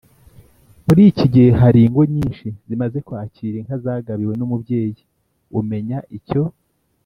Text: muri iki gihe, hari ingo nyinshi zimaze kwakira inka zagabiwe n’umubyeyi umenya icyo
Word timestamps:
muri 0.85 1.01
iki 1.11 1.25
gihe, 1.33 1.49
hari 1.61 1.79
ingo 1.85 2.01
nyinshi 2.13 2.47
zimaze 2.67 2.97
kwakira 3.07 3.55
inka 3.59 3.75
zagabiwe 3.83 4.33
n’umubyeyi 4.37 5.01
umenya 5.59 5.99
icyo 6.19 6.43